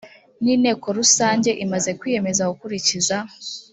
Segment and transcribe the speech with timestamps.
[0.43, 3.15] n inteko rusange imaze kwiyemeza gukurikiza